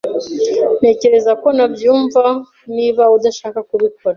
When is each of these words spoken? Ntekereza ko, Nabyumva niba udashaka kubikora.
Ntekereza 0.79 1.31
ko, 1.41 1.47
Nabyumva 1.57 2.23
niba 2.75 3.03
udashaka 3.17 3.59
kubikora. 3.69 4.09